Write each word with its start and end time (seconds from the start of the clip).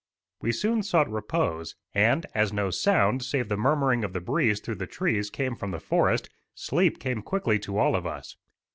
We 0.41 0.51
soon 0.51 0.81
sought 0.81 1.11
repose, 1.11 1.75
and, 1.93 2.25
as 2.33 2.51
no 2.51 2.71
sound 2.71 3.21
save 3.21 3.49
the 3.49 3.55
murmuring 3.55 4.03
of 4.03 4.13
the 4.13 4.19
breeze 4.19 4.59
through 4.59 4.77
the 4.81 4.87
trees 4.87 5.29
came 5.29 5.55
from 5.55 5.69
the 5.69 5.79
forest, 5.79 6.27
sleep 6.55 6.97
came 6.97 7.21
quickly 7.21 7.59
to 7.59 7.77
all 7.77 7.95
of 7.95 8.07
us. 8.07 8.35